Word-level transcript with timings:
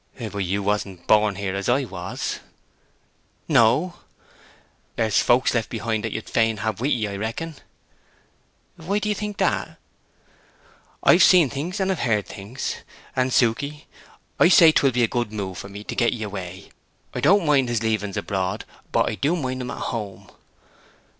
"But 0.17 0.39
you 0.39 0.63
wasn't 0.63 1.05
born 1.05 1.35
here 1.35 1.53
as 1.53 1.69
I 1.69 1.83
was." 1.85 2.39
"No." 3.47 3.97
"There's 4.95 5.21
folk 5.21 5.53
left 5.53 5.69
behind 5.69 6.03
that 6.03 6.11
you'd 6.11 6.27
fain 6.27 6.57
have 6.65 6.81
with 6.81 6.89
'ee, 6.89 7.07
I 7.07 7.15
reckon?" 7.17 7.57
"Why 8.77 8.97
do 8.97 9.09
you 9.09 9.13
think 9.13 9.37
that?" 9.37 9.77
"I've 11.03 11.21
seen 11.21 11.51
things 11.51 11.79
and 11.79 11.91
I've 11.91 11.99
heard 11.99 12.25
things; 12.25 12.77
and, 13.15 13.31
Suke, 13.31 13.63
I 14.39 14.47
say 14.49 14.71
'twill 14.71 14.91
be 14.91 15.03
a 15.03 15.07
good 15.07 15.31
move 15.31 15.59
for 15.59 15.69
me 15.69 15.83
to 15.83 15.93
get 15.95 16.13
'ee 16.13 16.23
away. 16.23 16.71
I 17.13 17.19
don't 17.19 17.45
mind 17.45 17.69
his 17.69 17.83
leavings 17.83 18.17
abroad, 18.17 18.65
but 18.91 19.07
I 19.07 19.13
do 19.13 19.35
mind 19.35 19.61
'em 19.61 19.69
at 19.69 19.81
home." 19.93 20.31